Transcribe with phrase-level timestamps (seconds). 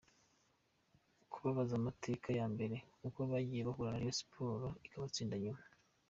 [1.31, 2.75] kubabaza amateka ya mbere
[3.07, 5.61] uko bagiye bahura na Rayon Sports ikabatsinda, nyuma.